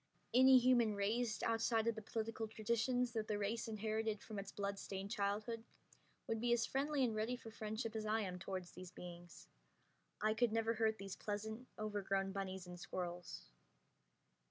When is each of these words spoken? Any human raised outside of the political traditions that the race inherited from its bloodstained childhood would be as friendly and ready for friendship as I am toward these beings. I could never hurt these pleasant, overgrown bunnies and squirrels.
Any 0.33 0.57
human 0.57 0.95
raised 0.95 1.43
outside 1.43 1.85
of 1.85 1.93
the 1.93 2.01
political 2.01 2.47
traditions 2.47 3.11
that 3.11 3.27
the 3.27 3.37
race 3.37 3.67
inherited 3.67 4.23
from 4.23 4.39
its 4.39 4.51
bloodstained 4.51 5.11
childhood 5.11 5.63
would 6.25 6.41
be 6.41 6.51
as 6.53 6.65
friendly 6.65 7.03
and 7.03 7.13
ready 7.13 7.35
for 7.37 7.51
friendship 7.51 7.95
as 7.95 8.07
I 8.07 8.21
am 8.21 8.39
toward 8.39 8.63
these 8.65 8.89
beings. 8.89 9.47
I 10.19 10.33
could 10.33 10.51
never 10.51 10.73
hurt 10.73 10.97
these 10.97 11.15
pleasant, 11.15 11.67
overgrown 11.77 12.31
bunnies 12.31 12.65
and 12.65 12.79
squirrels. 12.79 13.45